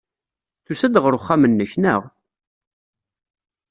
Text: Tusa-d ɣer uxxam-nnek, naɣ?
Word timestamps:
Tusa-d 0.65 0.95
ɣer 0.99 1.13
uxxam-nnek, 1.17 1.73
naɣ? 1.81 2.01